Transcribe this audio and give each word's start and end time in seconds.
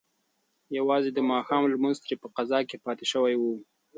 یوازې 0.77 1.09
د 1.13 1.19
ماښام 1.31 1.63
لمونځ 1.73 1.97
ترې 2.03 2.15
په 2.21 2.27
قضا 2.35 2.59
کې 2.69 2.77
پاتې 2.85 3.05
شوی 3.11 3.35
و. 3.37 3.43